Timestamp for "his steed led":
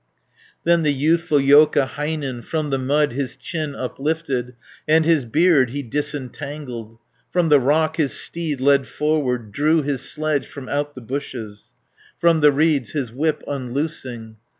7.97-8.87